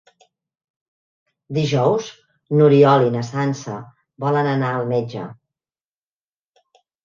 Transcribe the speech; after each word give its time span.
Dijous 1.57 2.07
n'Oriol 2.57 3.07
i 3.09 3.13
na 3.19 3.23
Sança 3.29 3.77
volen 4.27 4.53
anar 4.57 4.73
al 4.81 4.93
metge. 4.97 5.31